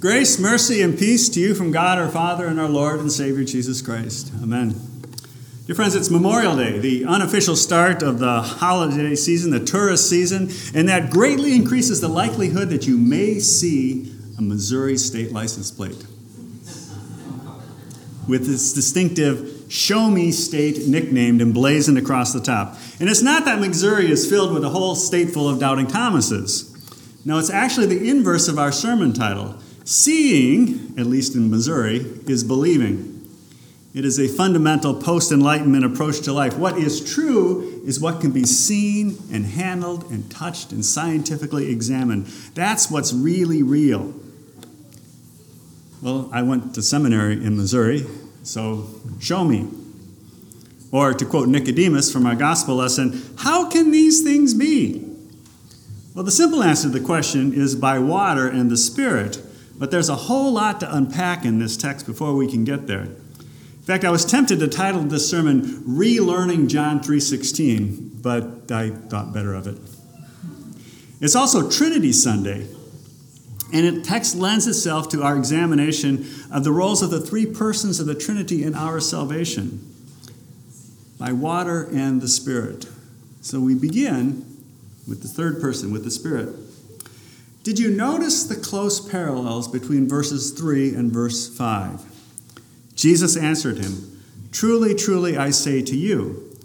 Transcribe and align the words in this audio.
Grace, 0.00 0.38
mercy, 0.38 0.80
and 0.80 0.96
peace 0.96 1.28
to 1.28 1.40
you 1.40 1.56
from 1.56 1.72
God 1.72 1.98
our 1.98 2.08
Father 2.08 2.46
and 2.46 2.60
our 2.60 2.68
Lord 2.68 3.00
and 3.00 3.10
Savior 3.10 3.42
Jesus 3.42 3.82
Christ. 3.82 4.32
Amen. 4.40 4.80
Dear 5.66 5.74
friends, 5.74 5.96
it's 5.96 6.08
Memorial 6.08 6.56
Day, 6.56 6.78
the 6.78 7.04
unofficial 7.04 7.56
start 7.56 8.04
of 8.04 8.20
the 8.20 8.40
holiday 8.40 9.16
season, 9.16 9.50
the 9.50 9.58
tourist 9.58 10.08
season, 10.08 10.50
and 10.72 10.88
that 10.88 11.10
greatly 11.10 11.52
increases 11.52 12.00
the 12.00 12.06
likelihood 12.06 12.70
that 12.70 12.86
you 12.86 12.96
may 12.96 13.40
see 13.40 14.14
a 14.38 14.40
Missouri 14.40 14.96
state 14.96 15.32
license 15.32 15.72
plate 15.72 16.06
with 18.28 18.48
its 18.48 18.72
distinctive 18.72 19.66
Show 19.68 20.10
Me 20.10 20.30
State 20.30 20.86
nicknamed 20.86 21.42
emblazoned 21.42 21.98
across 21.98 22.32
the 22.32 22.40
top. 22.40 22.78
And 23.00 23.08
it's 23.08 23.22
not 23.22 23.44
that 23.46 23.58
Missouri 23.58 24.12
is 24.12 24.30
filled 24.30 24.54
with 24.54 24.62
a 24.62 24.68
whole 24.68 24.94
state 24.94 25.30
full 25.30 25.48
of 25.48 25.58
doubting 25.58 25.88
Thomases. 25.88 26.72
No, 27.24 27.40
it's 27.40 27.50
actually 27.50 27.86
the 27.86 28.08
inverse 28.08 28.46
of 28.46 28.60
our 28.60 28.70
sermon 28.70 29.12
title. 29.12 29.56
Seeing, 29.88 30.92
at 30.98 31.06
least 31.06 31.34
in 31.34 31.50
Missouri, 31.50 32.04
is 32.26 32.44
believing. 32.44 33.26
It 33.94 34.04
is 34.04 34.20
a 34.20 34.28
fundamental 34.28 34.92
post 34.92 35.32
Enlightenment 35.32 35.82
approach 35.82 36.20
to 36.20 36.32
life. 36.34 36.58
What 36.58 36.76
is 36.76 37.14
true 37.14 37.80
is 37.86 37.98
what 37.98 38.20
can 38.20 38.30
be 38.30 38.44
seen 38.44 39.16
and 39.32 39.46
handled 39.46 40.10
and 40.10 40.30
touched 40.30 40.72
and 40.72 40.84
scientifically 40.84 41.70
examined. 41.72 42.26
That's 42.52 42.90
what's 42.90 43.14
really 43.14 43.62
real. 43.62 44.12
Well, 46.02 46.28
I 46.34 46.42
went 46.42 46.74
to 46.74 46.82
seminary 46.82 47.42
in 47.42 47.56
Missouri, 47.56 48.04
so 48.42 48.90
show 49.20 49.42
me. 49.42 49.68
Or 50.92 51.14
to 51.14 51.24
quote 51.24 51.48
Nicodemus 51.48 52.12
from 52.12 52.26
our 52.26 52.36
gospel 52.36 52.74
lesson, 52.74 53.22
how 53.38 53.70
can 53.70 53.90
these 53.90 54.20
things 54.20 54.52
be? 54.52 55.10
Well, 56.14 56.24
the 56.24 56.30
simple 56.30 56.62
answer 56.62 56.90
to 56.92 56.98
the 56.98 57.02
question 57.02 57.54
is 57.54 57.74
by 57.74 57.98
water 57.98 58.46
and 58.46 58.70
the 58.70 58.76
Spirit, 58.76 59.42
but 59.78 59.90
there's 59.90 60.08
a 60.08 60.16
whole 60.16 60.52
lot 60.52 60.80
to 60.80 60.94
unpack 60.94 61.44
in 61.44 61.58
this 61.58 61.76
text 61.76 62.06
before 62.06 62.34
we 62.34 62.50
can 62.50 62.64
get 62.64 62.86
there. 62.86 63.02
In 63.02 63.82
fact, 63.82 64.04
I 64.04 64.10
was 64.10 64.24
tempted 64.24 64.58
to 64.58 64.68
title 64.68 65.00
this 65.02 65.30
sermon 65.30 65.62
Relearning 65.86 66.68
John 66.68 67.00
3:16, 67.00 68.20
but 68.20 68.70
I 68.70 68.90
thought 68.90 69.32
better 69.32 69.54
of 69.54 69.66
it. 69.66 69.78
It's 71.20 71.34
also 71.34 71.70
Trinity 71.70 72.12
Sunday, 72.12 72.66
and 73.72 73.96
the 73.96 74.02
text 74.02 74.36
lends 74.36 74.66
itself 74.66 75.08
to 75.10 75.22
our 75.22 75.36
examination 75.36 76.26
of 76.50 76.64
the 76.64 76.72
roles 76.72 77.02
of 77.02 77.10
the 77.10 77.20
three 77.20 77.46
persons 77.46 77.98
of 77.98 78.06
the 78.06 78.14
Trinity 78.14 78.62
in 78.62 78.74
our 78.74 79.00
salvation 79.00 79.80
by 81.18 81.32
water 81.32 81.88
and 81.92 82.20
the 82.20 82.28
Spirit. 82.28 82.86
So 83.40 83.60
we 83.60 83.74
begin 83.74 84.44
with 85.06 85.22
the 85.22 85.28
third 85.28 85.60
person, 85.60 85.90
with 85.90 86.04
the 86.04 86.10
Spirit. 86.10 86.54
Did 87.68 87.78
you 87.78 87.90
notice 87.90 88.44
the 88.44 88.56
close 88.56 88.98
parallels 88.98 89.68
between 89.68 90.08
verses 90.08 90.52
3 90.52 90.94
and 90.94 91.12
verse 91.12 91.54
5? 91.54 92.02
Jesus 92.94 93.36
answered 93.36 93.76
him, 93.76 94.22
Truly, 94.50 94.94
truly, 94.94 95.36
I 95.36 95.50
say 95.50 95.82
to 95.82 95.94
you, 95.94 96.56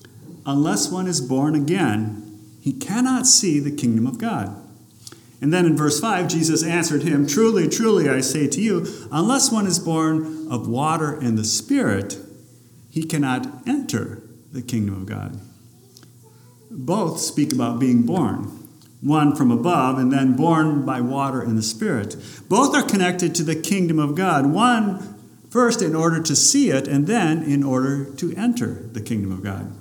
unless 0.45 0.89
one 0.89 1.07
is 1.07 1.19
born 1.19 1.55
again, 1.55 2.39
he 2.61 2.71
cannot 2.71 3.27
see 3.27 3.59
the 3.59 3.69
kingdom 3.69 4.07
of 4.07 4.17
God. 4.17 4.55
And 5.41 5.51
then 5.53 5.65
in 5.65 5.75
verse 5.75 5.99
5, 5.99 6.29
Jesus 6.29 6.63
answered 6.63 7.03
him, 7.03 7.27
Truly, 7.27 7.67
truly, 7.67 8.09
I 8.09 8.21
say 8.21 8.47
to 8.47 8.61
you, 8.61 8.88
unless 9.11 9.51
one 9.51 9.67
is 9.67 9.79
born 9.79 10.47
of 10.49 10.69
water 10.69 11.19
and 11.19 11.38
the 11.38 11.43
Spirit, 11.43 12.17
he 12.89 13.03
cannot 13.03 13.67
enter 13.67 14.23
the 14.53 14.61
kingdom 14.61 14.95
of 14.95 15.05
God 15.05 15.38
both 16.75 17.19
speak 17.19 17.53
about 17.53 17.79
being 17.79 18.03
born 18.03 18.62
one 19.03 19.35
from 19.35 19.51
above 19.51 19.97
and 19.99 20.11
then 20.11 20.35
born 20.35 20.85
by 20.85 21.01
water 21.01 21.41
and 21.41 21.57
the 21.57 21.63
Spirit. 21.63 22.15
Both 22.47 22.73
are 22.73 22.83
connected 22.83 23.35
to 23.35 23.43
the 23.43 23.55
kingdom 23.55 23.99
of 23.99 24.15
God. 24.15 24.47
One 24.47 25.13
first 25.53 25.83
in 25.83 25.93
order 25.93 26.19
to 26.19 26.35
see 26.35 26.71
it, 26.71 26.87
and 26.87 27.05
then 27.05 27.43
in 27.43 27.63
order 27.63 28.05
to 28.05 28.35
enter 28.35 28.73
the 28.91 28.99
kingdom 28.99 29.31
of 29.31 29.44
God. 29.44 29.72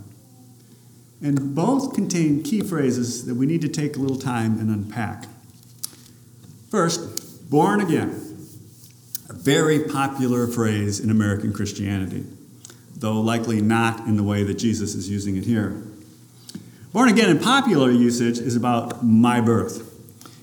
And 1.22 1.54
both 1.54 1.94
contain 1.94 2.42
key 2.42 2.60
phrases 2.60 3.24
that 3.24 3.36
we 3.36 3.46
need 3.46 3.62
to 3.62 3.70
take 3.70 3.96
a 3.96 3.98
little 3.98 4.18
time 4.18 4.58
and 4.58 4.68
unpack. 4.68 5.24
First, 6.68 7.48
born 7.48 7.80
again, 7.80 8.10
a 9.30 9.32
very 9.32 9.84
popular 9.84 10.46
phrase 10.46 11.00
in 11.00 11.08
American 11.08 11.54
Christianity, 11.54 12.26
though 12.94 13.22
likely 13.22 13.62
not 13.62 14.00
in 14.06 14.18
the 14.18 14.22
way 14.22 14.42
that 14.42 14.58
Jesus 14.58 14.94
is 14.94 15.08
using 15.08 15.38
it 15.38 15.46
here. 15.46 15.82
Born 16.92 17.08
again 17.08 17.30
in 17.30 17.38
popular 17.38 17.90
usage 17.90 18.38
is 18.38 18.54
about 18.54 19.02
my 19.02 19.40
birth. 19.40 19.88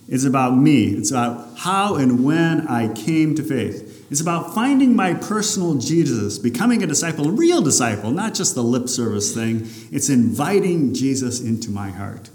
It's 0.08 0.26
about 0.26 0.58
me. 0.58 0.86
It's 0.88 1.12
about 1.12 1.60
how 1.60 1.96
and 1.96 2.24
when 2.24 2.68
I 2.68 2.92
came 2.92 3.36
to 3.36 3.44
faith. 3.44 4.08
It's 4.10 4.20
about 4.20 4.56
finding 4.56 4.96
my 4.96 5.14
personal 5.14 5.76
Jesus, 5.76 6.40
becoming 6.40 6.82
a 6.82 6.88
disciple, 6.88 7.28
a 7.28 7.32
real 7.32 7.62
disciple, 7.62 8.10
not 8.10 8.34
just 8.34 8.56
the 8.56 8.64
lip 8.64 8.90
service 8.90 9.36
thing. 9.36 9.68
It's 9.92 10.10
inviting 10.10 10.96
Jesus 10.96 11.40
into 11.40 11.70
my 11.70 11.92
heart. 11.92 12.32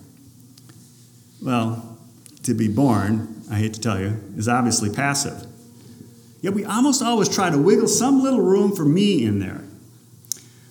Well, 1.43 1.99
to 2.45 2.55
be 2.55 2.69
born, 2.69 3.43
I 3.51 3.57
hate 3.57 3.75
to 3.75 3.81
tell 3.81 3.99
you, 3.99 4.21
is 4.37 4.47
obviously 4.49 4.91
passive. 4.91 5.45
Yet 6.41 6.55
we 6.55 6.65
almost 6.65 7.03
always 7.03 7.29
try 7.29 7.51
to 7.51 7.59
wiggle 7.59 7.89
some 7.89 8.23
little 8.23 8.43
room 8.43 8.77
for 8.77 8.85
me 8.85 9.25
in 9.25 9.41
there. 9.41 9.65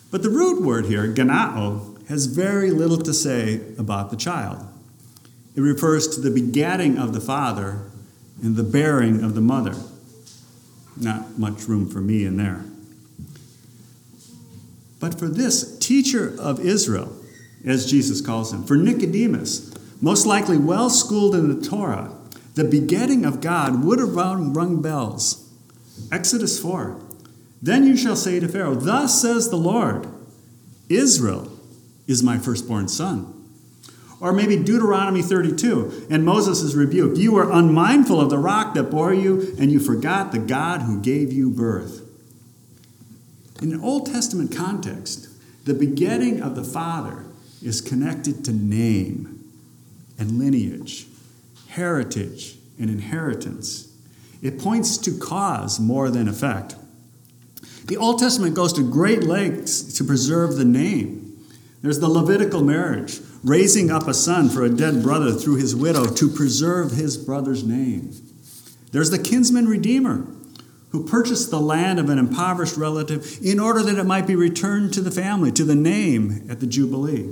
But 0.10 0.24
the 0.24 0.30
root 0.30 0.62
word 0.62 0.86
here, 0.86 1.12
gennao, 1.14 1.93
has 2.10 2.26
very 2.26 2.72
little 2.72 2.98
to 2.98 3.14
say 3.14 3.62
about 3.78 4.10
the 4.12 4.18
child. 4.18 4.66
It 5.56 5.62
refers 5.62 6.08
to 6.16 6.22
the 6.22 6.30
begatting 6.30 7.02
of 7.02 7.14
the 7.14 7.22
father 7.22 7.92
and 8.42 8.56
the 8.56 8.64
bearing 8.64 9.24
of 9.24 9.36
the 9.36 9.42
mother. 9.42 9.76
Not 10.98 11.38
much 11.38 11.68
room 11.68 11.90
for 11.90 12.00
me 12.00 12.26
in 12.26 12.38
there. 12.38 12.66
But 15.00 15.20
for 15.20 15.28
this 15.28 15.78
teacher 15.80 16.36
of 16.40 16.60
Israel, 16.60 17.16
as 17.66 17.90
Jesus 17.90 18.22
calls 18.22 18.54
him, 18.54 18.64
for 18.64 18.76
Nicodemus, 18.76 19.74
most 20.02 20.26
likely 20.26 20.58
well 20.58 20.90
schooled 20.90 21.36
in 21.36 21.54
the 21.54 21.68
Torah, 21.68 22.12
the 22.56 22.64
begetting 22.64 23.26
of 23.26 23.42
God 23.42 23.84
would 23.84 24.00
have 24.00 24.16
rung, 24.16 24.82
bells. 24.82 25.50
Exodus 26.12 26.60
4. 26.60 27.00
Then 27.62 27.86
you 27.86 27.96
shall 27.96 28.16
say 28.16 28.40
to 28.40 28.48
Pharaoh, 28.48 28.76
Thus 28.76 29.22
says 29.22 29.50
the 29.50 29.56
Lord, 29.56 30.08
Israel 30.90 31.53
is 32.08 32.24
my 32.24 32.38
firstborn 32.38 32.88
son. 32.88 33.40
Or 34.20 34.32
maybe 34.32 34.56
Deuteronomy 34.56 35.22
32 35.22 36.08
and 36.10 36.24
Moses 36.24 36.62
is 36.62 36.76
rebuked. 36.76 37.18
You 37.18 37.34
were 37.34 37.52
unmindful 37.52 38.22
of 38.22 38.30
the 38.30 38.38
rock 38.38 38.74
that 38.76 38.84
bore 38.84 39.14
you, 39.14 39.54
and 39.60 39.72
you 39.72 39.80
forgot 39.80 40.32
the 40.32 40.40
God 40.40 40.84
who 40.84 41.02
gave 41.02 41.34
you 41.34 41.50
birth. 41.50 42.02
In 43.62 43.74
an 43.74 43.82
Old 43.82 44.06
Testament 44.06 44.56
context, 44.56 45.30
the 45.66 45.74
begetting 45.74 46.42
of 46.42 46.56
the 46.56 46.64
Father 46.64 47.26
is 47.62 47.82
connected 47.82 48.44
to 48.46 48.52
name 48.52 49.44
and 50.18 50.40
lineage, 50.40 51.08
heritage 51.70 52.58
and 52.80 52.90
inheritance. 52.90 53.94
It 54.42 54.60
points 54.60 54.98
to 55.00 55.18
cause 55.18 55.80
more 55.80 56.10
than 56.10 56.28
effect. 56.28 56.76
The 57.86 57.98
Old 57.98 58.20
Testament 58.20 58.56
goes 58.56 58.74
to 58.74 58.90
great 58.90 59.24
lengths 59.24 59.94
to 59.98 60.04
preserve 60.04 60.56
the 60.56 60.66
name 60.66 61.23
there's 61.84 62.00
the 62.00 62.08
Levitical 62.08 62.64
marriage, 62.64 63.20
raising 63.44 63.92
up 63.92 64.08
a 64.08 64.14
son 64.14 64.50
for 64.50 64.64
a 64.64 64.70
dead 64.70 65.04
brother 65.04 65.34
through 65.34 65.58
his 65.58 65.76
widow 65.76 66.06
to 66.06 66.30
preserve 66.30 66.92
his 66.92 67.18
brother's 67.18 67.66
name. 67.66 68.14
There's 68.94 69.12
the 69.12 69.20
kinsman 69.20 69.68
redeemer, 69.68 70.26
who 70.92 71.06
purchased 71.06 71.52
the 71.52 71.60
land 71.60 72.00
of 72.00 72.10
an 72.10 72.20
impoverished 72.20 72.78
relative 72.78 73.38
in 73.44 73.60
order 73.60 73.84
that 73.84 73.98
it 73.98 74.06
might 74.06 74.26
be 74.26 74.36
returned 74.36 74.94
to 74.94 75.02
the 75.02 75.12
family, 75.12 75.52
to 75.52 75.66
the 75.66 75.76
name 75.76 76.46
at 76.50 76.62
the 76.62 76.68
Jubilee. 76.68 77.30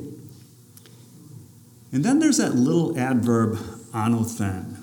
And 1.93 2.03
then 2.03 2.19
there's 2.19 2.37
that 2.37 2.55
little 2.55 2.97
adverb, 2.99 3.55
anothen. 3.93 4.79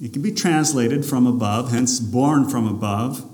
It 0.00 0.12
can 0.12 0.22
be 0.22 0.32
translated 0.32 1.04
from 1.04 1.26
above, 1.26 1.72
hence 1.72 1.98
born 1.98 2.48
from 2.48 2.68
above, 2.68 3.28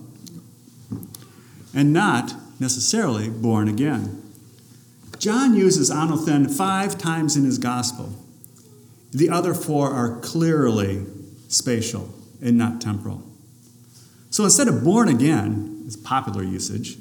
and 1.75 1.93
not 1.93 2.32
necessarily 2.58 3.29
born 3.29 3.69
again. 3.69 4.23
John 5.20 5.55
uses 5.55 5.90
anothen 5.90 6.50
five 6.50 6.96
times 6.96 7.37
in 7.37 7.44
his 7.44 7.58
gospel. 7.58 8.14
The 9.12 9.28
other 9.28 9.52
four 9.52 9.90
are 9.93 10.19
clearly 10.20 11.05
spatial 11.49 12.08
and 12.40 12.56
not 12.56 12.81
temporal. 12.81 13.22
So 14.31 14.44
instead 14.44 14.67
of 14.67 14.82
born 14.82 15.08
again, 15.08 15.84
as 15.87 15.94
popular 15.94 16.43
usage, 16.43 16.96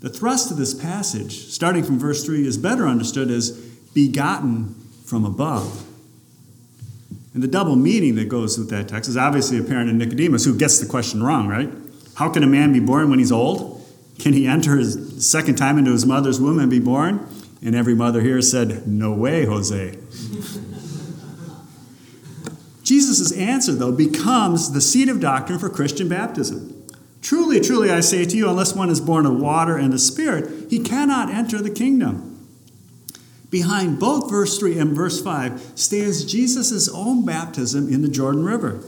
the 0.00 0.08
thrust 0.08 0.52
of 0.52 0.56
this 0.56 0.72
passage, 0.72 1.46
starting 1.48 1.82
from 1.82 1.98
verse 1.98 2.24
3, 2.24 2.46
is 2.46 2.56
better 2.58 2.86
understood 2.86 3.28
as 3.28 3.50
begotten 3.92 4.74
from 5.04 5.24
above. 5.24 5.84
And 7.32 7.42
the 7.42 7.48
double 7.48 7.74
meaning 7.74 8.14
that 8.16 8.28
goes 8.28 8.56
with 8.56 8.70
that 8.70 8.86
text 8.86 9.10
is 9.10 9.16
obviously 9.16 9.58
apparent 9.58 9.90
in 9.90 9.98
Nicodemus, 9.98 10.44
who 10.44 10.56
gets 10.56 10.78
the 10.78 10.86
question 10.86 11.24
wrong, 11.24 11.48
right? 11.48 11.70
How 12.14 12.28
can 12.28 12.44
a 12.44 12.46
man 12.46 12.72
be 12.72 12.78
born 12.78 13.10
when 13.10 13.18
he's 13.18 13.32
old? 13.32 13.84
Can 14.20 14.32
he 14.32 14.46
enter 14.46 14.76
his 14.76 15.28
second 15.28 15.56
time 15.56 15.76
into 15.76 15.90
his 15.90 16.06
mother's 16.06 16.40
womb 16.40 16.60
and 16.60 16.70
be 16.70 16.78
born? 16.78 17.26
And 17.64 17.74
every 17.74 17.94
mother 17.94 18.20
here 18.20 18.42
said, 18.42 18.86
No 18.86 19.12
way, 19.14 19.46
Jose. 19.46 19.96
Jesus' 22.82 23.32
answer, 23.32 23.72
though, 23.72 23.90
becomes 23.90 24.72
the 24.72 24.82
seat 24.82 25.08
of 25.08 25.18
doctrine 25.18 25.58
for 25.58 25.70
Christian 25.70 26.06
baptism. 26.06 26.86
Truly, 27.22 27.58
truly, 27.58 27.90
I 27.90 28.00
say 28.00 28.26
to 28.26 28.36
you, 28.36 28.50
unless 28.50 28.74
one 28.74 28.90
is 28.90 29.00
born 29.00 29.24
of 29.24 29.40
water 29.40 29.78
and 29.78 29.90
the 29.90 29.98
Spirit, 29.98 30.70
he 30.70 30.78
cannot 30.78 31.30
enter 31.30 31.62
the 31.62 31.70
kingdom. 31.70 32.46
Behind 33.48 33.98
both 33.98 34.30
verse 34.30 34.58
3 34.58 34.78
and 34.78 34.94
verse 34.94 35.22
5 35.22 35.72
stands 35.74 36.26
Jesus' 36.26 36.86
own 36.90 37.24
baptism 37.24 37.90
in 37.90 38.02
the 38.02 38.08
Jordan 38.08 38.44
River. 38.44 38.84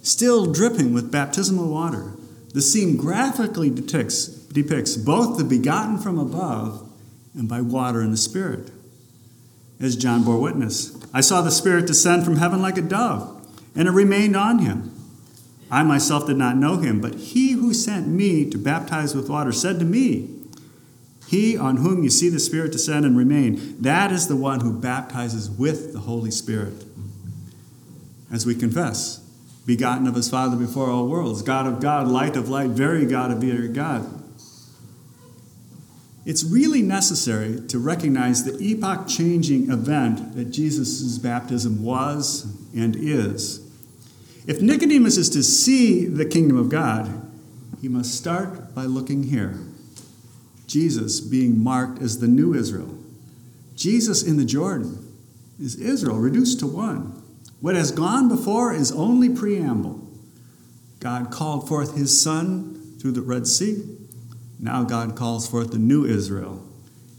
Still 0.00 0.50
dripping 0.50 0.94
with 0.94 1.12
baptismal 1.12 1.68
water, 1.68 2.14
the 2.54 2.62
scene 2.62 2.96
graphically 2.96 3.68
depicts, 3.68 4.26
depicts 4.26 4.96
both 4.96 5.36
the 5.36 5.44
begotten 5.44 5.98
from 5.98 6.18
above 6.18 6.87
and 7.34 7.48
by 7.48 7.60
water 7.60 8.00
and 8.00 8.12
the 8.12 8.18
Spirit. 8.18 8.70
As 9.80 9.96
John 9.96 10.24
bore 10.24 10.40
witness, 10.40 10.96
I 11.14 11.20
saw 11.20 11.40
the 11.40 11.50
Spirit 11.50 11.86
descend 11.86 12.24
from 12.24 12.36
heaven 12.36 12.60
like 12.60 12.76
a 12.76 12.82
dove, 12.82 13.46
and 13.74 13.86
it 13.86 13.92
remained 13.92 14.36
on 14.36 14.58
him. 14.58 14.92
I 15.70 15.82
myself 15.82 16.26
did 16.26 16.36
not 16.36 16.56
know 16.56 16.78
him, 16.78 17.00
but 17.00 17.14
he 17.14 17.52
who 17.52 17.74
sent 17.74 18.08
me 18.08 18.48
to 18.50 18.58
baptize 18.58 19.14
with 19.14 19.28
water 19.28 19.52
said 19.52 19.78
to 19.78 19.84
me, 19.84 20.30
He 21.26 21.56
on 21.56 21.78
whom 21.78 22.02
you 22.02 22.10
see 22.10 22.28
the 22.28 22.40
Spirit 22.40 22.72
descend 22.72 23.04
and 23.04 23.16
remain, 23.16 23.76
that 23.80 24.10
is 24.10 24.28
the 24.28 24.36
one 24.36 24.60
who 24.60 24.72
baptizes 24.72 25.50
with 25.50 25.92
the 25.92 26.00
Holy 26.00 26.30
Spirit. 26.30 26.84
As 28.32 28.46
we 28.46 28.54
confess, 28.54 29.20
begotten 29.66 30.06
of 30.06 30.14
his 30.14 30.30
Father 30.30 30.56
before 30.56 30.90
all 30.90 31.06
worlds, 31.06 31.42
God 31.42 31.66
of 31.66 31.80
God, 31.80 32.08
light 32.08 32.36
of 32.36 32.48
light, 32.48 32.70
very 32.70 33.04
God 33.04 33.30
of 33.30 33.38
very 33.38 33.68
God. 33.68 34.17
It's 36.28 36.44
really 36.44 36.82
necessary 36.82 37.58
to 37.68 37.78
recognize 37.78 38.44
the 38.44 38.62
epoch 38.62 39.08
changing 39.08 39.70
event 39.70 40.36
that 40.36 40.50
Jesus' 40.50 41.16
baptism 41.16 41.82
was 41.82 42.44
and 42.76 42.94
is. 42.94 43.66
If 44.46 44.60
Nicodemus 44.60 45.16
is 45.16 45.30
to 45.30 45.42
see 45.42 46.04
the 46.04 46.26
kingdom 46.26 46.58
of 46.58 46.68
God, 46.68 47.26
he 47.80 47.88
must 47.88 48.14
start 48.14 48.74
by 48.74 48.82
looking 48.82 49.22
here. 49.22 49.58
Jesus 50.66 51.18
being 51.22 51.64
marked 51.64 52.02
as 52.02 52.18
the 52.18 52.28
new 52.28 52.52
Israel. 52.52 52.94
Jesus 53.74 54.22
in 54.22 54.36
the 54.36 54.44
Jordan 54.44 55.10
is 55.58 55.76
Israel 55.76 56.18
reduced 56.18 56.60
to 56.60 56.66
one. 56.66 57.22
What 57.62 57.74
has 57.74 57.90
gone 57.90 58.28
before 58.28 58.74
is 58.74 58.92
only 58.92 59.30
preamble. 59.30 60.06
God 61.00 61.30
called 61.30 61.66
forth 61.66 61.96
his 61.96 62.20
son 62.20 62.98
through 63.00 63.12
the 63.12 63.22
Red 63.22 63.46
Sea. 63.46 63.82
Now 64.58 64.82
God 64.84 65.16
calls 65.16 65.48
forth 65.48 65.70
the 65.70 65.78
new 65.78 66.04
Israel 66.04 66.64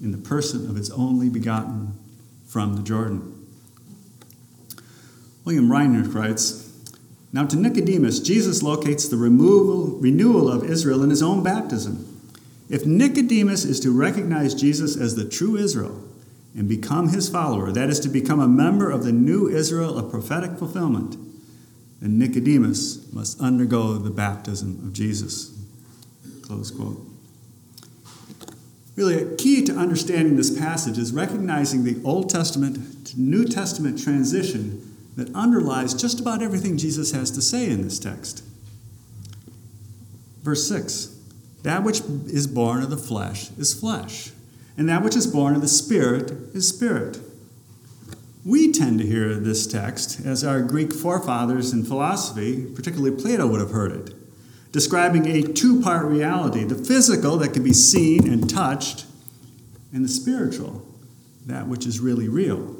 in 0.01 0.11
the 0.11 0.17
person 0.17 0.69
of 0.69 0.75
his 0.75 0.91
only 0.91 1.29
begotten 1.29 1.97
from 2.47 2.75
the 2.75 2.83
Jordan. 2.83 3.35
William 5.45 5.69
Weinrich 5.69 6.13
writes, 6.13 6.69
now, 7.31 7.45
to 7.45 7.55
Nicodemus, 7.55 8.19
Jesus 8.19 8.63
locates 8.63 9.07
the 9.07 9.17
removal, 9.17 9.99
renewal 9.99 10.49
of 10.49 10.63
Israel 10.63 11.03
in 11.03 11.11
his 11.11 11.21
own 11.21 11.43
baptism. 11.43 12.05
If 12.69 12.85
Nicodemus 12.85 13.65
is 13.65 13.79
to 13.81 13.95
recognize 13.95 14.55
Jesus 14.55 14.97
as 14.97 15.15
the 15.15 15.29
true 15.29 15.55
Israel 15.55 16.03
and 16.55 16.67
become 16.67 17.09
his 17.09 17.29
follower, 17.29 17.71
that 17.71 17.89
is, 17.89 17.99
to 18.01 18.09
become 18.09 18.39
a 18.39 18.47
member 18.47 18.89
of 18.89 19.03
the 19.03 19.11
new 19.11 19.47
Israel 19.47 19.97
of 19.97 20.09
prophetic 20.09 20.57
fulfillment, 20.57 21.17
then 22.01 22.17
Nicodemus 22.17 23.11
must 23.13 23.39
undergo 23.39 23.93
the 23.93 24.09
baptism 24.09 24.79
of 24.83 24.93
Jesus. 24.93 25.55
Close 26.41 26.71
quote. 26.71 27.08
Really, 28.99 29.23
a 29.23 29.35
key 29.37 29.63
to 29.63 29.73
understanding 29.73 30.35
this 30.35 30.59
passage 30.59 30.97
is 30.97 31.13
recognizing 31.13 31.85
the 31.85 32.01
Old 32.03 32.29
Testament 32.29 33.07
to 33.07 33.21
New 33.21 33.45
Testament 33.45 34.03
transition 34.03 34.93
that 35.15 35.33
underlies 35.33 35.93
just 35.93 36.19
about 36.19 36.41
everything 36.41 36.77
Jesus 36.77 37.13
has 37.13 37.31
to 37.31 37.41
say 37.41 37.69
in 37.69 37.81
this 37.81 37.97
text. 37.97 38.43
Verse 40.41 40.67
6 40.67 41.17
That 41.63 41.83
which 41.83 42.01
is 42.01 42.45
born 42.45 42.83
of 42.83 42.89
the 42.89 42.97
flesh 42.97 43.51
is 43.51 43.73
flesh, 43.73 44.31
and 44.75 44.89
that 44.89 45.01
which 45.01 45.15
is 45.15 45.27
born 45.27 45.55
of 45.55 45.61
the 45.61 45.69
Spirit 45.69 46.31
is 46.53 46.67
spirit. 46.67 47.19
We 48.43 48.69
tend 48.73 48.99
to 48.99 49.07
hear 49.07 49.35
this 49.35 49.65
text 49.65 50.19
as 50.25 50.43
our 50.43 50.61
Greek 50.61 50.91
forefathers 50.91 51.71
in 51.71 51.85
philosophy, 51.85 52.65
particularly 52.75 53.15
Plato, 53.15 53.47
would 53.47 53.61
have 53.61 53.71
heard 53.71 53.93
it, 53.93 54.13
describing 54.71 55.27
a 55.27 55.41
two 55.41 55.81
part 55.81 56.05
reality 56.05 56.63
the 56.63 56.75
physical 56.75 57.37
that 57.37 57.53
can 57.53 57.63
be 57.63 57.73
seen 57.73 58.31
and 58.31 58.49
touched, 58.49 59.05
and 59.91 60.03
the 60.03 60.09
spiritual, 60.09 60.85
that 61.45 61.67
which 61.67 61.85
is 61.85 61.99
really 61.99 62.27
real. 62.27 62.75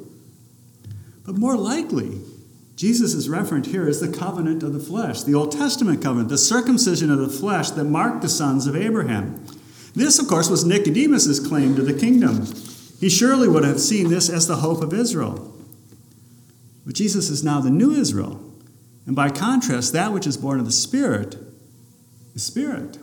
But 1.26 1.38
more 1.38 1.58
likely, 1.58 2.22
Jesus 2.76 3.14
is 3.14 3.28
referenced 3.28 3.72
here 3.72 3.88
as 3.88 4.00
the 4.00 4.08
covenant 4.08 4.64
of 4.64 4.74
the 4.74 4.80
flesh, 4.80 5.24
the 5.24 5.36
Old 5.36 5.52
Testament 5.52 6.02
covenant, 6.02 6.30
the 6.30 6.38
circumcision 6.38 7.12
of 7.12 7.20
the 7.20 7.28
flesh 7.28 7.72
that 7.72 7.84
marked 7.84 8.22
the 8.22 8.30
sons 8.30 8.68
of 8.68 8.76
Abraham. 8.76 9.46
This, 9.96 10.20
of 10.20 10.28
course, 10.28 10.50
was 10.50 10.64
Nicodemus' 10.64 11.46
claim 11.46 11.76
to 11.76 11.82
the 11.82 12.00
kingdom. 12.00 12.46
He 13.00 13.10
surely 13.10 13.48
would 13.48 13.64
have 13.64 13.80
seen 13.80 14.10
this 14.10 14.30
as 14.30 14.48
the 14.48 14.58
hope 14.58 14.82
of 14.82 14.94
Israel. 14.94 15.54
But 16.86 16.96
Jesus 16.96 17.30
is 17.30 17.44
now 17.44 17.60
the 17.60 17.70
new 17.70 17.92
Israel. 17.92 18.42
And 19.06 19.16
by 19.16 19.30
contrast, 19.30 19.94
that 19.94 20.14
which 20.14 20.28
is 20.28 20.38
born 20.38 20.60
of 20.60 20.66
the 20.66 20.72
Spirit 20.72 21.36
Spirit. 22.36 23.00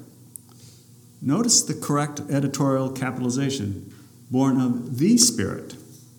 Notice 1.23 1.63
the 1.63 1.75
correct 1.75 2.21
editorial 2.31 2.91
capitalization 2.91 3.93
born 4.31 4.61
of 4.61 4.99
the 4.99 5.17
Spirit 5.17 5.77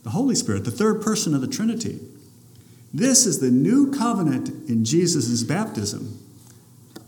the 0.07 0.11
Holy 0.11 0.35
Spirit, 0.35 0.63
the 0.63 0.71
third 0.71 1.01
person 1.01 1.35
of 1.35 1.41
the 1.41 1.49
Trinity. 1.49 1.99
This 2.93 3.25
is 3.25 3.41
the 3.41 3.51
new 3.51 3.91
covenant 3.91 4.47
in 4.69 4.85
Jesus' 4.85 5.43
baptism, 5.43 6.17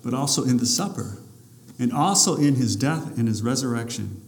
but 0.03 0.13
also 0.13 0.43
in 0.43 0.57
the 0.57 0.65
supper, 0.65 1.17
and 1.79 1.93
also 1.93 2.35
in 2.35 2.55
his 2.55 2.75
death 2.75 3.17
and 3.17 3.29
his 3.29 3.41
resurrection. 3.41 4.21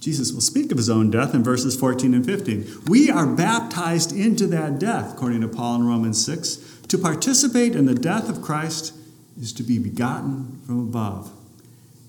Jesus 0.00 0.32
will 0.32 0.40
speak 0.40 0.72
of 0.72 0.78
his 0.78 0.88
own 0.88 1.10
death 1.10 1.34
in 1.34 1.44
verses 1.44 1.78
14 1.78 2.14
and 2.14 2.24
15. 2.24 2.84
We 2.86 3.10
are 3.10 3.26
baptized 3.26 4.10
into 4.10 4.46
that 4.46 4.78
death, 4.78 5.12
according 5.12 5.42
to 5.42 5.48
Paul 5.48 5.74
in 5.76 5.86
Romans 5.86 6.24
6. 6.24 6.56
To 6.88 6.96
participate 6.96 7.76
in 7.76 7.84
the 7.84 7.94
death 7.94 8.30
of 8.30 8.40
Christ 8.40 8.94
is 9.40 9.52
to 9.54 9.62
be 9.62 9.78
begotten 9.78 10.60
from 10.66 10.80
above. 10.80 11.30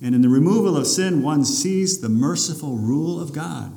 And 0.01 0.13
in 0.13 0.21
the 0.21 0.29
removal 0.29 0.77
of 0.77 0.87
sin, 0.87 1.23
one 1.23 1.43
sees 1.43 2.01
the 2.01 2.09
merciful 2.09 2.77
rule 2.77 3.19
of 3.19 3.33
God. 3.33 3.73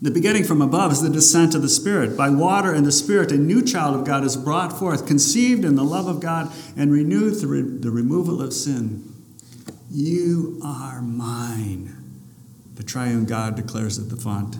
The 0.00 0.10
beginning 0.10 0.44
from 0.44 0.62
above 0.62 0.92
is 0.92 1.02
the 1.02 1.10
descent 1.10 1.54
of 1.54 1.62
the 1.62 1.68
Spirit. 1.68 2.16
By 2.16 2.30
water 2.30 2.72
and 2.72 2.86
the 2.86 2.92
Spirit, 2.92 3.32
a 3.32 3.36
new 3.36 3.64
child 3.64 3.96
of 3.96 4.06
God 4.06 4.22
is 4.22 4.36
brought 4.36 4.78
forth, 4.78 5.06
conceived 5.06 5.64
in 5.64 5.74
the 5.74 5.84
love 5.84 6.06
of 6.06 6.20
God, 6.20 6.52
and 6.76 6.92
renewed 6.92 7.40
through 7.40 7.78
the 7.80 7.90
removal 7.90 8.40
of 8.40 8.52
sin. 8.52 9.12
You 9.90 10.60
are 10.64 11.02
mine, 11.02 11.96
the 12.76 12.84
triune 12.84 13.24
God 13.24 13.56
declares 13.56 13.98
at 13.98 14.08
the 14.08 14.16
font. 14.16 14.56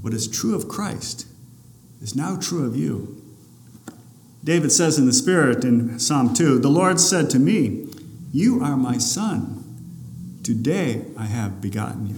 What 0.00 0.14
is 0.14 0.28
true 0.28 0.54
of 0.54 0.68
Christ 0.68 1.26
is 2.00 2.14
now 2.14 2.36
true 2.36 2.66
of 2.66 2.76
you. 2.76 3.19
David 4.42 4.72
says 4.72 4.98
in 4.98 5.06
the 5.06 5.12
Spirit 5.12 5.64
in 5.64 5.98
Psalm 5.98 6.34
2 6.34 6.58
The 6.58 6.68
Lord 6.68 7.00
said 7.00 7.30
to 7.30 7.38
me, 7.38 7.86
You 8.32 8.62
are 8.62 8.76
my 8.76 8.98
son. 8.98 9.56
Today 10.42 11.04
I 11.18 11.26
have 11.26 11.60
begotten 11.60 12.08
you 12.08 12.16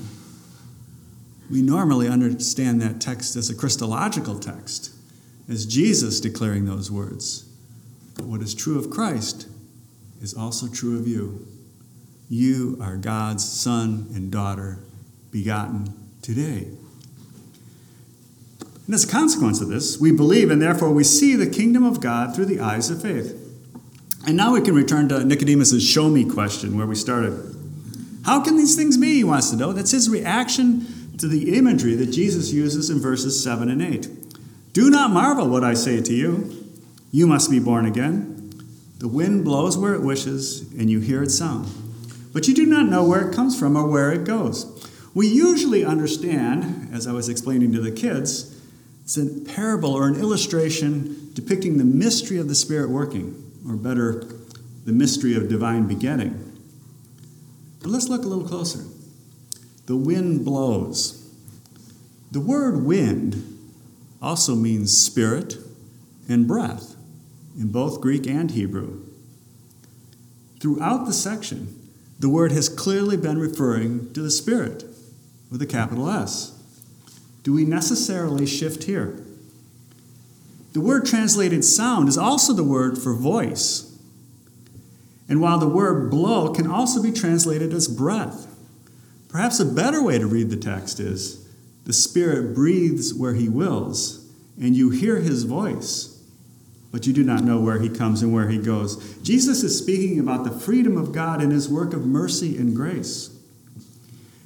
we 1.52 1.61
normally 1.61 2.09
understand 2.09 2.81
that 2.81 2.99
text 2.99 3.37
as 3.37 3.50
a 3.50 3.55
Christological 3.55 4.38
text, 4.38 4.91
as 5.50 5.67
Jesus 5.67 6.19
declaring 6.19 6.64
those 6.64 6.91
words. 6.91 7.45
But 8.14 8.25
what 8.25 8.41
is 8.41 8.55
true 8.55 8.79
of 8.79 8.88
Christ 8.88 9.47
is 10.23 10.33
also 10.33 10.67
true 10.67 10.99
of 10.99 11.07
you. 11.07 11.47
You 12.31 12.79
are 12.81 12.97
God's 12.97 13.47
son 13.47 14.07
and 14.14 14.33
daughter, 14.33 14.79
begotten 15.31 15.93
today. 16.23 16.69
And 18.87 18.95
as 18.95 19.05
a 19.05 19.09
consequence 19.09 19.61
of 19.61 19.69
this, 19.69 19.99
we 19.99 20.12
believe 20.12 20.51
and 20.51 20.61
therefore 20.61 20.91
we 20.91 21.05
see 21.05 21.37
the 21.37 21.47
kingdom 21.47 21.85
of 21.85 22.01
God 22.01 22.35
through 22.35 22.47
the 22.47 22.61
eyes 22.61 22.91
of 22.91 23.03
faith. 23.03 23.39
And 24.27 24.37
now 24.37 24.53
we 24.53 24.61
can 24.61 24.75
return 24.75 25.09
to 25.09 25.25
Nicodemus' 25.25 25.83
show 25.83 26.09
me 26.09 26.25
question 26.25 26.77
where 26.77 26.87
we 26.87 26.95
started. 26.95 27.57
How 28.25 28.41
can 28.43 28.57
these 28.57 28.77
things 28.77 28.97
be? 28.97 29.15
He 29.15 29.25
wants 29.25 29.51
to 29.51 29.57
know. 29.57 29.73
That's 29.73 29.91
his 29.91 30.09
reaction 30.09 30.87
to 31.19 31.27
the 31.27 31.57
imagery 31.57 31.95
that 31.97 32.07
Jesus 32.07 32.53
uses 32.53 32.91
in 32.91 33.01
verses 33.01 33.43
7 33.43 33.69
and 33.69 33.83
8. 33.83 34.09
Do 34.73 34.91
not 34.91 35.11
marvel 35.11 35.49
what 35.49 35.65
I 35.65 35.75
say 35.75 36.01
to 36.01 36.12
you. 36.12 36.67
You 37.11 37.27
must 37.27 37.51
be 37.51 37.59
born 37.59 37.85
again. 37.85 38.53
The 38.99 39.09
wind 39.09 39.45
blows 39.45 39.77
where 39.77 39.95
it 39.95 40.03
wishes, 40.03 40.62
and 40.79 40.89
you 40.89 41.01
hear 41.01 41.23
its 41.25 41.37
sound. 41.37 41.69
But 42.33 42.49
you 42.49 42.55
do 42.55 42.65
not 42.65 42.89
know 42.89 43.05
where 43.05 43.29
it 43.29 43.35
comes 43.35 43.59
from 43.59 43.77
or 43.77 43.87
where 43.87 44.12
it 44.12 44.25
goes. 44.25 44.67
We 45.15 45.29
usually 45.29 45.85
understand, 45.85 46.89
as 46.95 47.07
I 47.07 47.12
was 47.12 47.29
explaining 47.29 47.73
to 47.73 47.81
the 47.81 47.91
kids, 47.91 48.62
it's 49.02 49.16
a 49.16 49.26
parable 49.26 49.92
or 49.92 50.09
an 50.09 50.16
illustration 50.16 51.30
depicting 51.35 51.78
the 51.78 51.85
mystery 51.85 52.38
of 52.38 52.49
the 52.49 52.54
Spirit 52.54 52.90
working, 52.90 53.52
or 53.68 53.76
better, 53.76 54.25
the 54.85 54.92
mystery 54.92 55.35
of 55.35 55.49
divine 55.49 55.87
begetting. 55.87 56.52
But 57.80 57.90
let's 57.90 58.09
look 58.09 58.25
a 58.25 58.28
little 58.28 58.47
closer. 58.47 58.85
The 59.87 59.97
wind 59.97 60.44
blows. 60.44 61.18
The 62.30 62.40
word 62.40 62.85
wind 62.85 63.49
also 64.21 64.54
means 64.54 64.97
spirit 64.97 65.56
and 66.28 66.47
breath 66.47 66.94
in 67.59 67.73
both 67.73 68.00
Greek 68.00 68.26
and 68.26 68.50
Hebrew. 68.50 69.04
Throughout 70.61 71.06
the 71.06 71.12
section, 71.12 71.90
the 72.21 72.28
word 72.28 72.52
has 72.52 72.68
clearly 72.68 73.16
been 73.16 73.38
referring 73.38 74.12
to 74.12 74.23
the 74.23 74.30
Spirit 74.30 74.85
with 75.50 75.61
a 75.61 75.66
capital 75.66 76.09
S. 76.09 76.56
Do 77.42 77.52
we 77.52 77.64
necessarily 77.64 78.46
shift 78.46 78.84
here? 78.84 79.25
The 80.72 80.80
word 80.80 81.04
translated 81.04 81.64
sound 81.64 82.08
is 82.08 82.16
also 82.16 82.52
the 82.52 82.64
word 82.64 82.96
for 82.96 83.14
voice. 83.14 83.88
And 85.28 85.40
while 85.40 85.58
the 85.58 85.68
word 85.68 86.11
blow 86.11 86.52
can 86.52 86.66
also 86.66 87.02
be 87.02 87.12
translated 87.12 87.72
as 87.72 87.88
breath, 87.88 88.46
perhaps 89.28 89.61
a 89.61 89.64
better 89.64 90.02
way 90.02 90.18
to 90.18 90.26
read 90.26 90.50
the 90.50 90.56
text 90.56 91.00
is 91.00 91.46
the 91.84 91.92
Spirit 91.92 92.54
breathes 92.54 93.12
where 93.12 93.34
he 93.34 93.49
wills, 93.49 94.30
and 94.61 94.76
you 94.76 94.90
hear 94.90 95.16
his 95.16 95.42
voice 95.42 96.12
but 96.92 97.06
you 97.06 97.12
do 97.14 97.25
not 97.25 97.42
know 97.42 97.58
where 97.58 97.80
he 97.80 97.88
comes 97.88 98.22
and 98.22 98.32
where 98.32 98.49
he 98.49 98.58
goes. 98.58 99.16
Jesus 99.22 99.62
is 99.64 99.76
speaking 99.76 100.20
about 100.20 100.44
the 100.44 100.50
freedom 100.50 100.99
of 100.99 101.12
God 101.12 101.42
in 101.42 101.50
his 101.50 101.68
work 101.68 101.94
of 101.94 102.06
mercy 102.06 102.58
and 102.58 102.76
grace. 102.76 103.30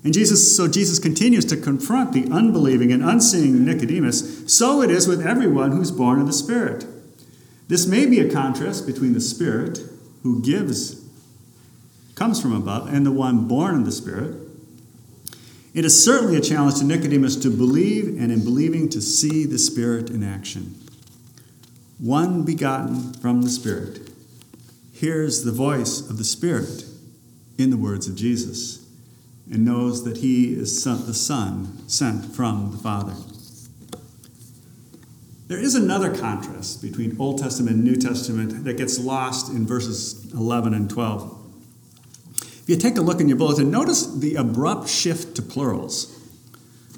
And 0.06 0.14
Jesus, 0.14 0.56
so 0.56 0.68
Jesus 0.68 1.00
continues 1.00 1.44
to 1.46 1.56
confront 1.56 2.12
the 2.12 2.28
unbelieving 2.30 2.92
and 2.92 3.02
unseeing 3.02 3.64
Nicodemus. 3.64 4.44
So 4.46 4.80
it 4.80 4.88
is 4.88 5.08
with 5.08 5.26
everyone 5.26 5.72
who's 5.72 5.90
born 5.90 6.20
of 6.20 6.28
the 6.28 6.32
Spirit. 6.32 6.86
This 7.66 7.88
may 7.88 8.06
be 8.06 8.20
a 8.20 8.30
contrast 8.30 8.86
between 8.86 9.14
the 9.14 9.20
Spirit, 9.20 9.80
who 10.22 10.40
gives, 10.42 11.04
comes 12.14 12.40
from 12.40 12.54
above, 12.54 12.86
and 12.94 13.04
the 13.04 13.10
one 13.10 13.48
born 13.48 13.80
of 13.80 13.84
the 13.84 13.90
Spirit. 13.90 14.36
It 15.74 15.84
is 15.84 16.04
certainly 16.04 16.36
a 16.36 16.40
challenge 16.40 16.78
to 16.78 16.84
Nicodemus 16.84 17.34
to 17.42 17.50
believe, 17.50 18.06
and 18.06 18.30
in 18.30 18.44
believing, 18.44 18.88
to 18.90 19.02
see 19.02 19.44
the 19.44 19.58
Spirit 19.58 20.08
in 20.08 20.22
action 20.22 20.76
one 21.98 22.44
begotten 22.44 23.12
from 23.14 23.42
the 23.42 23.50
Spirit, 23.50 24.08
hears 24.92 25.42
the 25.42 25.50
voice 25.50 26.08
of 26.08 26.16
the 26.16 26.24
Spirit 26.24 26.84
in 27.58 27.70
the 27.70 27.76
words 27.76 28.06
of 28.06 28.14
Jesus 28.14 28.85
and 29.50 29.64
knows 29.64 30.04
that 30.04 30.18
he 30.18 30.54
is 30.54 30.82
the 30.84 31.14
Son 31.14 31.88
sent 31.88 32.34
from 32.34 32.72
the 32.72 32.78
Father. 32.78 33.14
There 35.48 35.58
is 35.58 35.76
another 35.76 36.14
contrast 36.14 36.82
between 36.82 37.16
Old 37.20 37.38
Testament 37.38 37.76
and 37.76 37.84
New 37.84 37.96
Testament 37.96 38.64
that 38.64 38.76
gets 38.76 38.98
lost 38.98 39.52
in 39.52 39.64
verses 39.64 40.32
11 40.32 40.74
and 40.74 40.90
12. 40.90 41.32
If 42.40 42.64
you 42.66 42.76
take 42.76 42.96
a 42.96 43.00
look 43.00 43.20
in 43.20 43.28
your 43.28 43.38
bulletin, 43.38 43.70
notice 43.70 44.06
the 44.06 44.34
abrupt 44.34 44.88
shift 44.88 45.36
to 45.36 45.42
plurals. 45.42 46.12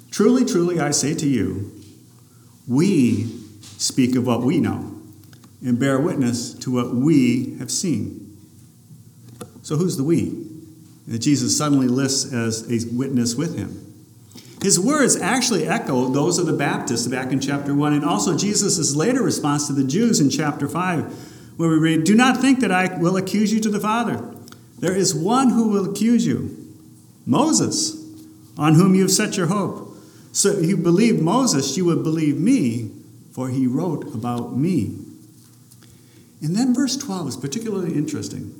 Truly, 0.09 0.43
truly, 0.43 0.79
I 0.79 0.89
say 0.89 1.13
to 1.13 1.27
you, 1.27 1.71
we 2.67 3.27
speak 3.61 4.15
of 4.15 4.25
what 4.25 4.41
we 4.41 4.59
know 4.59 4.99
and 5.63 5.77
bear 5.77 5.99
witness 5.99 6.53
to 6.55 6.71
what 6.71 6.95
we 6.95 7.55
have 7.59 7.69
seen. 7.69 8.35
So, 9.61 9.75
who's 9.75 9.97
the 9.97 10.03
we 10.03 10.49
that 11.09 11.19
Jesus 11.19 11.57
suddenly 11.57 11.87
lists 11.87 12.31
as 12.31 12.69
a 12.71 12.95
witness 12.95 13.35
with 13.35 13.57
him? 13.57 13.85
His 14.61 14.79
words 14.79 15.15
actually 15.15 15.67
echo 15.67 16.09
those 16.09 16.37
of 16.37 16.45
the 16.45 16.53
Baptists 16.53 17.07
back 17.07 17.31
in 17.31 17.39
chapter 17.39 17.73
1, 17.73 17.93
and 17.93 18.05
also 18.05 18.37
Jesus' 18.37 18.95
later 18.95 19.23
response 19.23 19.67
to 19.67 19.73
the 19.73 19.85
Jews 19.85 20.19
in 20.19 20.29
chapter 20.29 20.67
5, 20.67 21.55
where 21.57 21.69
we 21.69 21.77
read, 21.77 22.03
Do 22.03 22.15
not 22.15 22.37
think 22.37 22.59
that 22.59 22.71
I 22.71 22.97
will 22.97 23.17
accuse 23.17 23.53
you 23.53 23.59
to 23.61 23.69
the 23.69 23.79
Father. 23.79 24.35
There 24.79 24.95
is 24.95 25.15
one 25.15 25.49
who 25.49 25.69
will 25.69 25.89
accuse 25.89 26.25
you 26.25 26.55
Moses, 27.25 27.95
on 28.57 28.75
whom 28.75 28.95
you 28.95 29.03
have 29.03 29.11
set 29.11 29.37
your 29.37 29.47
hope. 29.47 29.95
So 30.31 30.49
if 30.49 30.65
you 30.65 30.77
believe 30.77 31.21
Moses, 31.21 31.77
you 31.77 31.85
would 31.85 32.03
believe 32.03 32.37
me, 32.37 32.91
for 33.31 33.49
he 33.49 33.67
wrote 33.67 34.13
about 34.13 34.57
me. 34.57 34.97
And 36.41 36.55
then 36.55 36.73
verse 36.73 36.97
12 36.97 37.27
is 37.29 37.37
particularly 37.37 37.93
interesting. 37.93 38.55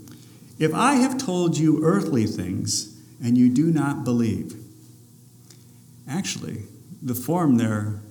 If 0.60 0.74
I 0.74 0.96
have 0.96 1.18
told 1.18 1.58
you 1.58 1.84
earthly 1.84 2.26
things 2.26 3.00
and 3.24 3.38
you 3.38 3.50
do 3.50 3.72
not 3.72 4.04
believe, 4.04 4.56
actually, 6.08 6.64
the 7.02 7.16
form 7.16 7.56
there, 7.56 8.02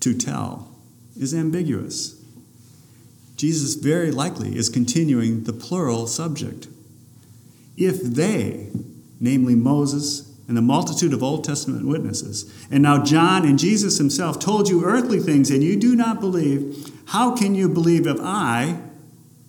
to 0.00 0.14
tell, 0.16 0.72
is 1.18 1.34
ambiguous. 1.34 2.22
Jesus 3.36 3.74
very 3.74 4.12
likely 4.12 4.56
is 4.56 4.68
continuing 4.68 5.44
the 5.44 5.52
plural 5.52 6.06
subject. 6.06 6.68
If 7.76 8.00
they, 8.00 8.70
namely 9.18 9.56
Moses 9.56 10.32
and 10.46 10.56
the 10.56 10.62
multitude 10.62 11.12
of 11.12 11.24
Old 11.24 11.42
Testament 11.42 11.88
witnesses, 11.88 12.52
and 12.70 12.84
now 12.84 13.02
John 13.02 13.44
and 13.44 13.58
Jesus 13.58 13.98
himself 13.98 14.38
told 14.38 14.68
you 14.68 14.84
earthly 14.84 15.18
things 15.18 15.50
and 15.50 15.62
you 15.62 15.76
do 15.76 15.96
not 15.96 16.20
believe, 16.20 16.92
how 17.06 17.34
can 17.34 17.56
you 17.56 17.68
believe 17.68 18.06
if 18.06 18.20
I, 18.20 18.80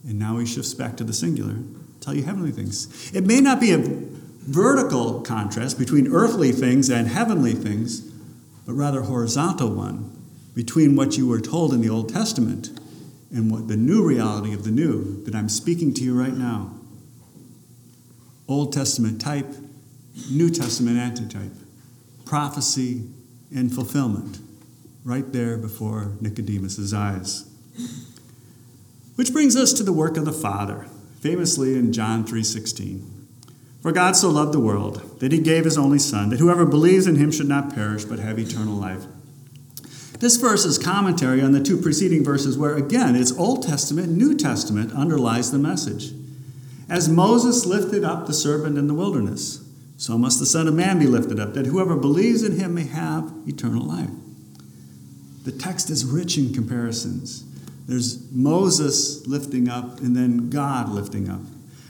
and 0.03 0.17
now 0.17 0.39
he 0.39 0.45
shifts 0.45 0.73
back 0.73 0.97
to 0.97 1.03
the 1.03 1.13
singular. 1.13 1.57
Tell 2.07 2.15
you 2.15 2.23
heavenly 2.23 2.51
things. 2.51 3.11
It 3.13 3.25
may 3.25 3.41
not 3.41 3.59
be 3.59 3.71
a 3.71 3.79
vertical 3.79 5.19
contrast 5.23 5.77
between 5.77 6.07
earthly 6.13 6.53
things 6.53 6.89
and 6.89 7.05
heavenly 7.05 7.51
things, 7.51 7.99
but 8.65 8.75
rather 8.75 9.01
horizontal 9.01 9.71
one 9.71 10.15
between 10.55 10.95
what 10.95 11.17
you 11.17 11.27
were 11.27 11.41
told 11.41 11.73
in 11.73 11.81
the 11.81 11.89
Old 11.89 12.07
Testament 12.07 12.69
and 13.29 13.51
what 13.51 13.67
the 13.67 13.75
new 13.75 14.07
reality 14.07 14.53
of 14.53 14.63
the 14.63 14.71
new 14.71 15.21
that 15.25 15.35
I'm 15.35 15.49
speaking 15.49 15.93
to 15.95 16.01
you 16.01 16.17
right 16.17 16.33
now. 16.33 16.79
Old 18.47 18.71
Testament 18.71 19.19
type, 19.19 19.53
New 20.31 20.49
Testament 20.49 20.97
antitype, 20.97 21.57
prophecy 22.23 23.03
and 23.53 23.75
fulfillment, 23.75 24.39
right 25.03 25.33
there 25.33 25.57
before 25.57 26.13
Nicodemus's 26.21 26.93
eyes. 26.93 27.53
Which 29.15 29.33
brings 29.33 29.57
us 29.57 29.73
to 29.73 29.83
the 29.83 29.91
work 29.91 30.15
of 30.15 30.23
the 30.23 30.31
Father, 30.31 30.87
famously 31.19 31.75
in 31.75 31.93
John 31.93 32.25
3:16. 32.25 33.01
For 33.81 33.91
God 33.91 34.15
so 34.15 34.29
loved 34.29 34.53
the 34.53 34.59
world 34.59 35.01
that 35.19 35.31
he 35.31 35.39
gave 35.39 35.65
his 35.65 35.77
only 35.77 35.99
son 35.99 36.29
that 36.29 36.39
whoever 36.39 36.65
believes 36.65 37.07
in 37.07 37.15
him 37.15 37.31
should 37.31 37.47
not 37.47 37.73
perish 37.73 38.05
but 38.05 38.19
have 38.19 38.39
eternal 38.39 38.75
life. 38.75 39.05
This 40.19 40.37
verse 40.37 40.65
is 40.65 40.77
commentary 40.77 41.41
on 41.41 41.51
the 41.51 41.61
two 41.61 41.77
preceding 41.77 42.23
verses 42.23 42.57
where 42.57 42.75
again 42.75 43.15
it's 43.15 43.31
Old 43.31 43.63
Testament, 43.63 44.11
New 44.11 44.35
Testament 44.35 44.91
underlies 44.93 45.51
the 45.51 45.59
message. 45.59 46.13
As 46.89 47.07
Moses 47.07 47.65
lifted 47.65 48.03
up 48.03 48.25
the 48.25 48.33
serpent 48.33 48.77
in 48.77 48.87
the 48.87 48.93
wilderness, 48.93 49.59
so 49.97 50.17
must 50.17 50.39
the 50.39 50.45
Son 50.45 50.67
of 50.67 50.73
Man 50.73 50.99
be 50.99 51.07
lifted 51.07 51.39
up, 51.39 51.53
that 51.53 51.65
whoever 51.65 51.95
believes 51.95 52.43
in 52.43 52.57
him 52.57 52.75
may 52.75 52.85
have 52.85 53.33
eternal 53.47 53.83
life. 53.83 54.09
The 55.43 55.51
text 55.51 55.89
is 55.89 56.05
rich 56.05 56.37
in 56.37 56.53
comparisons. 56.53 57.43
There's 57.87 58.29
Moses 58.31 59.25
lifting 59.25 59.69
up, 59.69 59.99
and 59.99 60.15
then 60.15 60.49
God 60.49 60.89
lifting 60.89 61.29
up. 61.29 61.41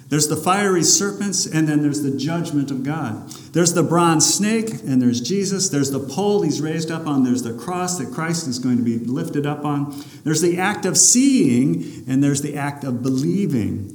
There's 0.09 0.27
the 0.29 0.37
fiery 0.37 0.83
serpents, 0.83 1.45
and 1.45 1.67
then 1.67 1.81
there's 1.81 2.01
the 2.01 2.15
judgment 2.15 2.71
of 2.71 2.83
God. 2.83 3.29
There's 3.51 3.73
the 3.73 3.83
bronze 3.83 4.31
snake, 4.33 4.69
and 4.85 5.01
there's 5.01 5.19
Jesus. 5.19 5.67
There's 5.67 5.91
the 5.91 5.99
pole 5.99 6.43
he's 6.43 6.61
raised 6.61 6.91
up 6.91 7.07
on. 7.07 7.23
There's 7.23 7.43
the 7.43 7.53
cross 7.53 7.97
that 7.97 8.13
Christ 8.13 8.47
is 8.47 8.59
going 8.59 8.77
to 8.77 8.83
be 8.83 8.99
lifted 8.99 9.45
up 9.45 9.65
on. 9.65 10.01
There's 10.23 10.41
the 10.41 10.57
act 10.57 10.85
of 10.85 10.97
seeing, 10.97 12.05
and 12.07 12.23
there's 12.23 12.41
the 12.41 12.55
act 12.55 12.85
of 12.85 13.03
believing 13.03 13.93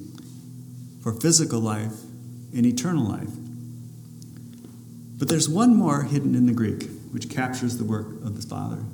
for 1.03 1.13
physical 1.13 1.61
life 1.61 1.95
and 2.55 2.67
eternal 2.67 3.09
life. 3.09 3.31
But 5.19 5.29
there's 5.29 5.49
one 5.49 5.75
more 5.75 6.03
hidden 6.03 6.35
in 6.35 6.47
the 6.47 6.53
Greek, 6.53 6.91
which 7.13 7.31
captures 7.31 7.79
the 7.79 7.85
work 7.85 8.09
of 8.23 8.41
the 8.41 8.47
Father. 8.47 8.85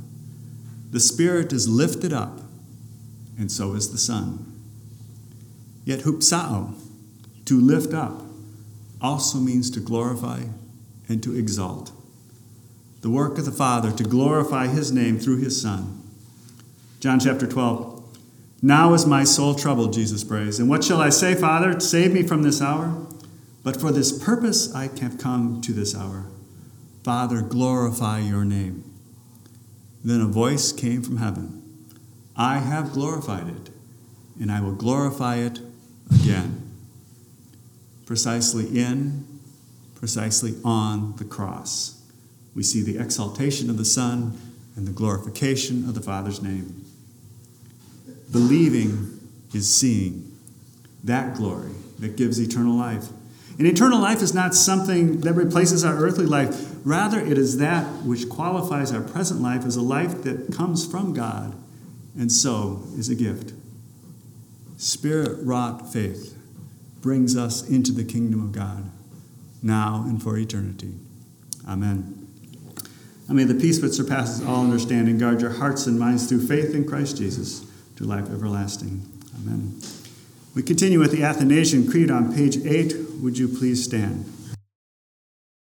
The 0.91 1.01
Spirit 1.01 1.53
is 1.53 1.69
lifted 1.69 2.13
up 2.13 2.43
and 3.39 3.51
so 3.51 3.75
is 3.75 3.93
the 3.93 3.99
Son. 3.99 4.53
Yet 5.85 6.01
hupsao, 6.01 6.75
to 7.47 7.59
lift 7.59 7.95
up, 7.95 8.23
also 9.01 9.39
means 9.39 9.71
to 9.71 9.81
glorify 9.81 10.43
and 11.09 11.23
to 11.23 11.35
exalt. 11.35 11.93
The 13.01 13.11
work 13.11 13.39
of 13.39 13.45
the 13.45 13.53
Father 13.53 13.93
to 13.93 14.03
glorify 14.03 14.67
his 14.67 14.93
name 14.93 15.19
through 15.19 15.39
his 15.39 15.61
Son. 15.63 16.03
John 17.01 17.21
chapter 17.21 17.47
12. 17.47 17.95
Now 18.61 18.93
is 18.93 19.07
my 19.07 19.23
soul 19.23 19.55
troubled, 19.55 19.93
Jesus 19.93 20.25
prays. 20.25 20.59
And 20.59 20.69
what 20.69 20.83
shall 20.83 21.01
I 21.01 21.11
say, 21.11 21.35
Father? 21.37 21.79
Save 21.79 22.13
me 22.13 22.25
from 22.25 22.43
this 22.43 22.61
hour. 22.61 23.07
But 23.63 23.81
for 23.81 23.93
this 23.93 24.23
purpose 24.23 24.75
I 24.75 24.91
have 25.01 25.17
come 25.17 25.61
to 25.61 25.73
this 25.73 25.95
hour. 25.95 26.27
Father, 27.05 27.41
glorify 27.41 28.19
your 28.19 28.45
name. 28.45 28.85
Then 30.05 30.21
a 30.21 30.27
voice 30.27 30.73
came 30.73 31.03
from 31.03 31.19
heaven. 31.19 31.58
I 32.39 32.59
have 32.59 32.93
glorified 32.93 33.49
it, 33.49 33.71
and 34.41 34.53
I 34.53 34.61
will 34.61 34.75
glorify 34.75 35.39
it 35.39 35.59
again. 36.15 36.71
Precisely 38.07 38.79
in, 38.79 39.27
precisely 39.97 40.55
on 40.65 41.17
the 41.17 41.25
cross, 41.25 42.01
we 42.55 42.63
see 42.63 42.81
the 42.81 42.97
exaltation 42.97 43.69
of 43.69 43.77
the 43.77 43.85
Son 43.85 44.39
and 44.77 44.87
the 44.87 44.93
glorification 44.93 45.89
of 45.89 45.97
the 45.97 46.01
Father's 46.01 46.41
name. 46.41 46.85
Believing 48.31 49.19
is 49.53 49.75
seeing 49.75 50.33
that 51.03 51.35
glory 51.37 51.73
that 51.99 52.17
gives 52.17 52.39
eternal 52.39 52.77
life. 52.77 53.09
And 53.59 53.67
eternal 53.67 53.99
life 53.99 54.23
is 54.23 54.33
not 54.33 54.55
something 54.55 55.23
that 55.23 55.33
replaces 55.33 55.85
our 55.85 55.97
earthly 55.97 56.27
life. 56.27 56.71
Rather, 56.85 57.19
it 57.19 57.37
is 57.37 57.59
that 57.59 57.85
which 58.05 58.29
qualifies 58.29 58.93
our 58.93 59.01
present 59.01 59.41
life 59.41 59.65
as 59.65 59.75
a 59.75 59.83
life 59.83 60.23
that 60.23 60.53
comes 60.53 60.87
from 60.87 61.13
God 61.13 61.57
and 62.19 62.31
so 62.31 62.83
is 62.99 63.09
a 63.09 63.15
gift. 63.15 63.53
Spirit 64.77 65.39
wrought 65.43 65.93
faith 65.93 66.37
brings 67.01 67.37
us 67.37 67.69
into 67.69 67.93
the 67.93 68.05
kingdom 68.05 68.43
of 68.43 68.53
God, 68.53 68.91
now 69.63 70.05
and 70.07 70.23
for 70.23 70.37
eternity. 70.37 70.95
Amen. 71.67 72.27
And 73.29 73.37
may 73.37 73.45
the 73.45 73.55
peace 73.55 73.79
that 73.81 73.95
surpasses 73.95 74.45
all 74.45 74.65
understanding 74.65 75.19
guard 75.19 75.41
your 75.41 75.51
hearts 75.51 75.87
and 75.87 75.99
minds 75.99 76.29
through 76.29 76.47
faith 76.47 76.75
in 76.75 76.87
Christ 76.87 77.19
Jesus 77.19 77.65
to 77.97 78.05
life 78.05 78.31
everlasting. 78.31 79.07
Amen. 79.37 79.81
We 80.55 80.63
continue 80.63 80.99
with 80.99 81.13
the 81.13 81.23
Athanasian 81.23 81.89
Creed 81.89 82.11
on 82.11 82.35
page 82.35 82.57
8. 82.57 82.95
Would 83.21 83.39
you 83.39 83.49
please 83.49 83.85
stand? 83.85 84.25